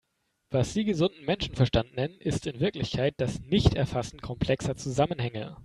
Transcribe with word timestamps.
Was 0.49 0.73
Sie 0.73 0.83
gesunden 0.83 1.25
Menschenverstand 1.25 1.93
nennen, 1.95 2.19
ist 2.21 2.47
in 2.47 2.59
Wirklichkeit 2.59 3.13
das 3.19 3.39
Nichterfassen 3.39 4.19
komplexer 4.19 4.75
Zusammenhänge. 4.75 5.55